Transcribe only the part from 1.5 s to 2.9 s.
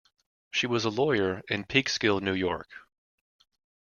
Peekskill, New York.